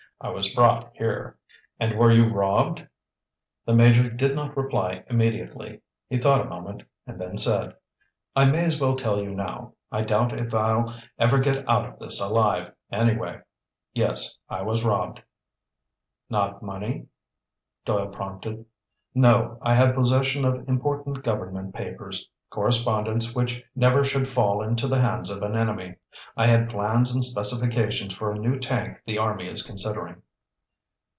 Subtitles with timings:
[0.23, 1.39] I was brought here."
[1.79, 2.87] "And were you robbed?"
[3.65, 5.81] The Major did not reply immediately.
[6.09, 7.75] He thought a moment and then said:
[8.35, 9.73] "I may as well tell you now.
[9.91, 13.41] I doubt if I'll ever get out of this alive anyway.
[13.93, 15.23] Yes, I was robbed."
[16.29, 17.07] "Not money?"
[17.83, 18.65] Doyle prompted.
[19.15, 22.29] "No, I had possession of important government papers.
[22.51, 25.95] Correspondence which never should fall into the hands of an enemy.
[26.35, 30.21] I had plans and specifications for a new tank the army is considering."